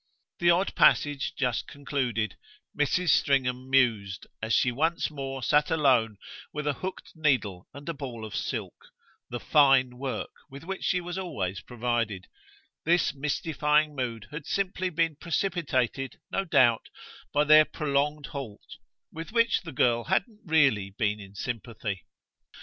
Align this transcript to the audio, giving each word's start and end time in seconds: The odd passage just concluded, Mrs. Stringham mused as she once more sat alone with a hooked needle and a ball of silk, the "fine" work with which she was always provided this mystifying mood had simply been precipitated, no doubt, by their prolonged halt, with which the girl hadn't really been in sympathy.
The 0.39 0.49
odd 0.49 0.73
passage 0.73 1.35
just 1.35 1.67
concluded, 1.67 2.35
Mrs. 2.75 3.09
Stringham 3.09 3.69
mused 3.69 4.25
as 4.41 4.51
she 4.51 4.71
once 4.71 5.11
more 5.11 5.43
sat 5.43 5.69
alone 5.69 6.17
with 6.51 6.65
a 6.65 6.73
hooked 6.73 7.11
needle 7.15 7.67
and 7.71 7.87
a 7.87 7.93
ball 7.93 8.25
of 8.25 8.35
silk, 8.35 8.87
the 9.29 9.39
"fine" 9.39 9.99
work 9.99 10.31
with 10.49 10.63
which 10.63 10.81
she 10.83 11.01
was 11.01 11.19
always 11.19 11.61
provided 11.61 12.25
this 12.83 13.13
mystifying 13.13 13.95
mood 13.95 14.25
had 14.31 14.47
simply 14.47 14.89
been 14.89 15.17
precipitated, 15.17 16.19
no 16.31 16.45
doubt, 16.45 16.89
by 17.31 17.43
their 17.43 17.63
prolonged 17.63 18.25
halt, 18.25 18.77
with 19.11 19.31
which 19.31 19.61
the 19.61 19.71
girl 19.71 20.05
hadn't 20.05 20.39
really 20.43 20.89
been 20.89 21.19
in 21.19 21.35
sympathy. 21.35 22.05